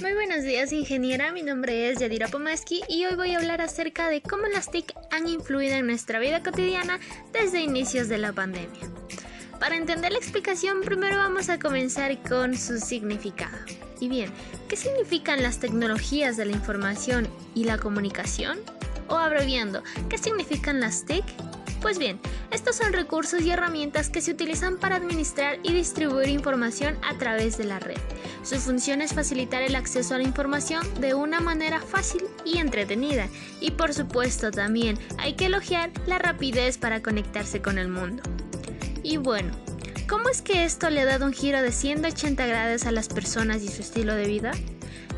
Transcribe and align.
Muy 0.00 0.12
buenos 0.12 0.44
días 0.44 0.72
ingeniera, 0.72 1.32
mi 1.32 1.42
nombre 1.42 1.88
es 1.88 1.98
Yadira 1.98 2.28
Pomaski 2.28 2.82
y 2.86 3.06
hoy 3.06 3.14
voy 3.16 3.32
a 3.32 3.38
hablar 3.38 3.62
acerca 3.62 4.10
de 4.10 4.20
cómo 4.20 4.46
las 4.46 4.70
TIC 4.70 4.92
han 5.10 5.26
influido 5.26 5.74
en 5.74 5.86
nuestra 5.86 6.18
vida 6.18 6.42
cotidiana 6.42 7.00
desde 7.32 7.62
inicios 7.62 8.08
de 8.08 8.18
la 8.18 8.30
pandemia. 8.30 8.90
Para 9.58 9.76
entender 9.76 10.12
la 10.12 10.18
explicación 10.18 10.82
primero 10.82 11.16
vamos 11.16 11.48
a 11.48 11.58
comenzar 11.58 12.22
con 12.22 12.58
su 12.58 12.78
significado. 12.78 13.56
Y 13.98 14.10
bien, 14.10 14.30
¿qué 14.68 14.76
significan 14.76 15.42
las 15.42 15.60
tecnologías 15.60 16.36
de 16.36 16.44
la 16.44 16.52
información 16.52 17.26
y 17.54 17.64
la 17.64 17.78
comunicación? 17.78 18.58
O 19.08 19.16
abreviando, 19.16 19.82
¿qué 20.10 20.18
significan 20.18 20.78
las 20.78 21.06
TIC? 21.06 21.24
Pues 21.80 21.98
bien, 21.98 22.18
estos 22.50 22.76
son 22.76 22.92
recursos 22.92 23.42
y 23.42 23.50
herramientas 23.50 24.08
que 24.08 24.20
se 24.20 24.32
utilizan 24.32 24.78
para 24.78 24.96
administrar 24.96 25.58
y 25.62 25.72
distribuir 25.72 26.28
información 26.28 26.96
a 27.02 27.16
través 27.18 27.58
de 27.58 27.64
la 27.64 27.78
red. 27.78 27.98
Su 28.42 28.56
función 28.56 29.02
es 29.02 29.12
facilitar 29.12 29.62
el 29.62 29.74
acceso 29.74 30.14
a 30.14 30.18
la 30.18 30.24
información 30.24 30.82
de 31.00 31.14
una 31.14 31.40
manera 31.40 31.80
fácil 31.80 32.22
y 32.44 32.58
entretenida. 32.58 33.28
Y 33.60 33.72
por 33.72 33.92
supuesto 33.92 34.50
también 34.50 34.98
hay 35.18 35.34
que 35.34 35.46
elogiar 35.46 35.90
la 36.06 36.18
rapidez 36.18 36.78
para 36.78 37.02
conectarse 37.02 37.60
con 37.60 37.78
el 37.78 37.88
mundo. 37.88 38.22
Y 39.02 39.18
bueno, 39.18 39.52
¿cómo 40.08 40.28
es 40.28 40.42
que 40.42 40.64
esto 40.64 40.90
le 40.90 41.02
ha 41.02 41.06
dado 41.06 41.26
un 41.26 41.32
giro 41.32 41.62
de 41.62 41.72
180 41.72 42.46
grados 42.46 42.86
a 42.86 42.92
las 42.92 43.08
personas 43.08 43.62
y 43.62 43.68
su 43.68 43.82
estilo 43.82 44.14
de 44.14 44.26
vida? 44.26 44.52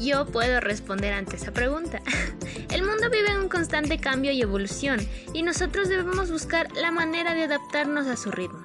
Yo 0.00 0.24
puedo 0.24 0.60
responder 0.60 1.12
ante 1.12 1.36
esa 1.36 1.52
pregunta. 1.52 2.00
El 2.70 2.82
mundo 2.84 3.10
vive 3.10 3.30
en 3.32 3.40
un 3.40 3.48
constante 3.50 3.98
cambio 3.98 4.32
y 4.32 4.40
evolución 4.40 4.98
y 5.34 5.42
nosotros 5.42 5.88
debemos 5.88 6.30
buscar 6.30 6.72
la 6.72 6.90
manera 6.90 7.34
de 7.34 7.44
adaptarnos 7.44 8.06
a 8.06 8.16
su 8.16 8.30
ritmo. 8.30 8.59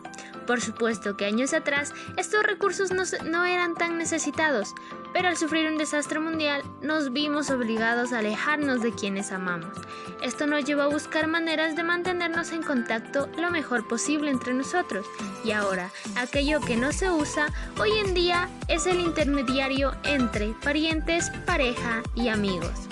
Por 0.45 0.61
supuesto 0.61 1.17
que 1.17 1.25
años 1.25 1.53
atrás 1.53 1.93
estos 2.17 2.43
recursos 2.43 2.91
no, 2.91 3.45
eran 3.45 3.75
tan 3.75 3.97
necesitados, 3.97 4.73
pero 5.13 5.27
al 5.27 5.37
sufrir 5.37 5.67
un 5.69 5.77
desastre 5.77 6.19
mundial 6.19 6.63
nos 6.81 7.11
vimos 7.11 7.49
obligados 7.49 8.13
a 8.13 8.19
alejarnos 8.19 8.81
de 8.81 8.93
quienes 8.93 9.31
amamos. 9.31 9.75
Esto 10.21 10.47
nos 10.47 10.63
llevó 10.65 10.83
a 10.83 10.87
buscar 10.87 11.27
maneras 11.27 11.75
de 11.75 11.83
mantenernos 11.83 12.51
en 12.51 12.63
contacto 12.63 13.27
lo 13.37 13.49
mejor 13.49 13.87
posible 13.87 14.31
entre 14.31 14.53
nosotros. 14.53 15.05
Y 15.43 15.51
ahora, 15.51 15.89
aquello 16.15 16.59
que 16.61 16.77
no 16.77 16.91
se 16.91 17.09
usa 17.09 17.47
hoy 17.79 17.91
en 17.97 18.13
día 18.13 18.49
es 18.67 18.85
el 18.87 18.99
intermediario 18.99 19.93
entre 20.03 20.53
parientes, 20.63 21.31
pareja 21.45 22.03
y 22.15 22.29
amigos. 22.29 22.87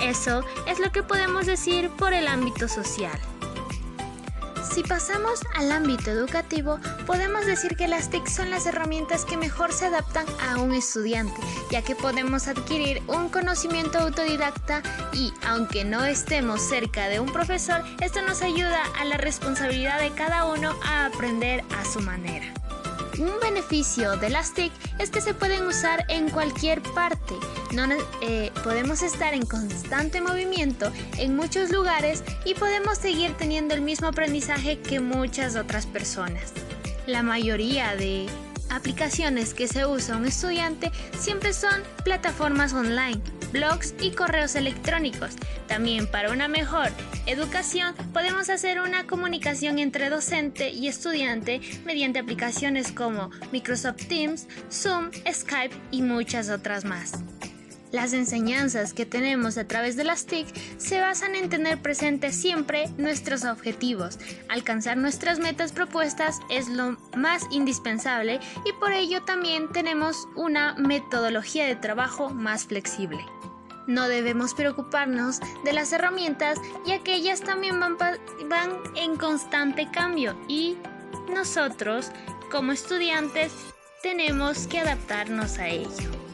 Eso 0.00 0.44
es 0.66 0.78
lo 0.78 0.92
que 0.92 1.02
podemos 1.02 1.46
decir 1.46 1.88
por 1.90 2.12
el 2.12 2.28
ámbito 2.28 2.68
social. 2.68 3.18
Si 4.76 4.82
pasamos 4.82 5.40
al 5.54 5.72
ámbito 5.72 6.10
educativo, 6.10 6.78
podemos 7.06 7.46
decir 7.46 7.78
que 7.78 7.88
las 7.88 8.10
TIC 8.10 8.26
son 8.26 8.50
las 8.50 8.66
herramientas 8.66 9.24
que 9.24 9.38
mejor 9.38 9.72
se 9.72 9.86
adaptan 9.86 10.26
a 10.50 10.58
un 10.58 10.74
estudiante, 10.74 11.40
ya 11.70 11.80
que 11.80 11.96
podemos 11.96 12.46
adquirir 12.46 13.02
un 13.06 13.30
conocimiento 13.30 13.98
autodidacta 13.98 14.82
y, 15.14 15.32
aunque 15.46 15.86
no 15.86 16.04
estemos 16.04 16.60
cerca 16.60 17.08
de 17.08 17.20
un 17.20 17.32
profesor, 17.32 17.82
esto 18.02 18.20
nos 18.20 18.42
ayuda 18.42 18.82
a 19.00 19.06
la 19.06 19.16
responsabilidad 19.16 19.98
de 19.98 20.10
cada 20.10 20.44
uno 20.44 20.76
a 20.84 21.06
aprender 21.06 21.64
a 21.74 21.82
su 21.86 22.00
manera. 22.00 22.44
Un 23.18 23.32
beneficio 23.40 24.18
de 24.18 24.28
las 24.28 24.52
TIC 24.52 24.74
es 24.98 25.08
que 25.08 25.22
se 25.22 25.32
pueden 25.32 25.66
usar 25.66 26.04
en 26.10 26.28
cualquier 26.28 26.82
parte. 26.82 27.34
No, 27.72 27.84
eh, 28.22 28.52
podemos 28.62 29.02
estar 29.02 29.34
en 29.34 29.44
constante 29.44 30.20
movimiento 30.20 30.92
en 31.18 31.36
muchos 31.36 31.70
lugares 31.70 32.22
y 32.44 32.54
podemos 32.54 32.98
seguir 32.98 33.34
teniendo 33.36 33.74
el 33.74 33.82
mismo 33.82 34.08
aprendizaje 34.08 34.78
que 34.78 35.00
muchas 35.00 35.56
otras 35.56 35.86
personas. 35.86 36.52
La 37.06 37.22
mayoría 37.22 37.96
de 37.96 38.26
aplicaciones 38.70 39.54
que 39.54 39.68
se 39.68 39.86
usa 39.86 40.16
un 40.16 40.26
estudiante 40.26 40.90
siempre 41.18 41.52
son 41.52 41.82
plataformas 42.04 42.72
online, 42.72 43.20
blogs 43.52 43.94
y 44.00 44.10
correos 44.10 44.54
electrónicos. 44.54 45.34
También 45.66 46.06
para 46.06 46.32
una 46.32 46.48
mejor 46.48 46.90
educación 47.26 47.94
podemos 48.12 48.48
hacer 48.48 48.80
una 48.80 49.06
comunicación 49.06 49.78
entre 49.78 50.08
docente 50.08 50.70
y 50.70 50.88
estudiante 50.88 51.60
mediante 51.84 52.18
aplicaciones 52.18 52.92
como 52.92 53.30
Microsoft 53.52 54.06
Teams, 54.08 54.46
Zoom, 54.70 55.10
Skype 55.30 55.74
y 55.90 56.02
muchas 56.02 56.48
otras 56.48 56.84
más. 56.84 57.12
Las 57.96 58.12
enseñanzas 58.12 58.92
que 58.92 59.06
tenemos 59.06 59.56
a 59.56 59.66
través 59.66 59.96
de 59.96 60.04
las 60.04 60.26
TIC 60.26 60.46
se 60.76 61.00
basan 61.00 61.34
en 61.34 61.48
tener 61.48 61.80
presente 61.80 62.30
siempre 62.30 62.90
nuestros 62.98 63.46
objetivos. 63.46 64.18
Alcanzar 64.50 64.98
nuestras 64.98 65.38
metas 65.38 65.72
propuestas 65.72 66.40
es 66.50 66.68
lo 66.68 66.98
más 67.16 67.44
indispensable 67.50 68.38
y 68.66 68.72
por 68.74 68.92
ello 68.92 69.22
también 69.22 69.72
tenemos 69.72 70.28
una 70.36 70.74
metodología 70.74 71.64
de 71.64 71.74
trabajo 71.74 72.28
más 72.28 72.66
flexible. 72.66 73.24
No 73.86 74.08
debemos 74.08 74.52
preocuparnos 74.52 75.40
de 75.64 75.72
las 75.72 75.90
herramientas 75.90 76.58
ya 76.84 77.02
que 77.02 77.14
ellas 77.14 77.40
también 77.40 77.80
van, 77.80 77.96
van 77.96 78.72
en 78.94 79.16
constante 79.16 79.90
cambio 79.90 80.38
y 80.48 80.76
nosotros 81.32 82.10
como 82.50 82.72
estudiantes 82.72 83.52
tenemos 84.02 84.66
que 84.66 84.80
adaptarnos 84.80 85.56
a 85.56 85.68
ello 85.68 86.26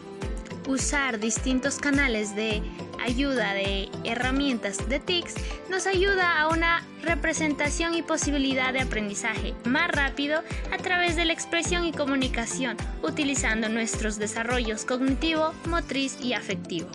usar 0.66 1.18
distintos 1.18 1.78
canales 1.78 2.34
de 2.34 2.62
ayuda 3.00 3.54
de 3.54 3.88
herramientas 4.04 4.88
de 4.88 5.00
TICS 5.00 5.34
nos 5.68 5.86
ayuda 5.86 6.40
a 6.40 6.48
una 6.48 6.86
representación 7.02 7.94
y 7.94 8.02
posibilidad 8.02 8.72
de 8.72 8.80
aprendizaje 8.80 9.54
más 9.64 9.90
rápido 9.90 10.42
a 10.72 10.78
través 10.78 11.16
de 11.16 11.24
la 11.24 11.32
expresión 11.32 11.84
y 11.84 11.92
comunicación, 11.92 12.76
utilizando 13.02 13.68
nuestros 13.68 14.18
desarrollos 14.18 14.84
cognitivo, 14.84 15.52
motriz 15.66 16.18
y 16.22 16.34
afectivo. 16.34 16.88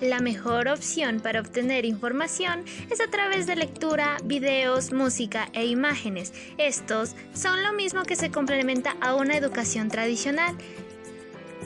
La 0.00 0.20
mejor 0.20 0.68
opción 0.68 1.20
para 1.20 1.40
obtener 1.40 1.86
información 1.86 2.64
es 2.90 3.00
a 3.00 3.08
través 3.10 3.46
de 3.46 3.56
lectura, 3.56 4.18
videos, 4.24 4.92
música 4.92 5.48
e 5.54 5.64
imágenes. 5.64 6.34
Estos 6.58 7.16
son 7.32 7.62
lo 7.62 7.72
mismo 7.72 8.02
que 8.02 8.14
se 8.14 8.30
complementa 8.30 8.94
a 9.00 9.14
una 9.14 9.38
educación 9.38 9.88
tradicional 9.88 10.54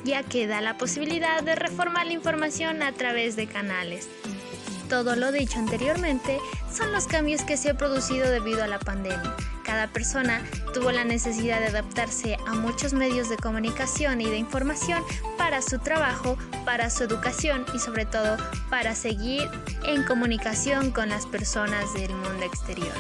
ya 0.05 0.23
que 0.23 0.47
da 0.47 0.61
la 0.61 0.77
posibilidad 0.79 1.43
de 1.43 1.55
reformar 1.55 2.07
la 2.07 2.13
información 2.13 2.83
a 2.83 2.93
través 2.93 3.37
de 3.37 3.47
canales. 3.47 4.09
Todo 4.89 5.15
lo 5.15 5.31
dicho 5.31 5.59
anteriormente 5.59 6.39
son 6.73 6.91
los 6.93 7.07
cambios 7.07 7.43
que 7.43 7.57
se 7.57 7.71
han 7.71 7.77
producido 7.77 8.29
debido 8.29 8.65
a 8.65 8.67
la 8.67 8.81
pandemia. 8.81 9.37
Cada 9.65 9.87
persona 9.87 10.43
tuvo 10.75 10.91
la 10.91 11.05
necesidad 11.05 11.61
de 11.61 11.67
adaptarse 11.67 12.37
a 12.45 12.55
muchos 12.55 12.93
medios 12.93 13.29
de 13.29 13.37
comunicación 13.37 14.21
y 14.21 14.29
de 14.29 14.37
información 14.37 15.01
para 15.39 15.63
su 15.63 15.79
trabajo, 15.79 16.37
para 16.65 16.91
su 16.91 17.05
educación 17.05 17.65
y 17.73 17.79
sobre 17.79 18.05
todo 18.05 18.37
para 18.69 18.97
seguir 18.97 19.49
en 19.85 20.03
comunicación 20.03 20.91
con 20.91 21.09
las 21.09 21.25
personas 21.27 21.95
del 21.95 22.13
mundo 22.13 22.45
exterior. 22.45 22.93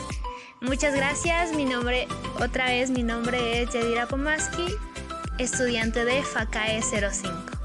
Muchas 0.60 0.94
gracias, 0.94 1.52
mi 1.54 1.64
nombre, 1.64 2.06
otra 2.38 2.66
vez 2.66 2.90
mi 2.90 3.02
nombre 3.02 3.62
es 3.62 3.72
Yadira 3.72 4.06
Pomaski 4.06 4.76
estudiante 5.40 6.04
de 6.04 6.22
FACAE 6.22 6.82
05. 6.82 7.59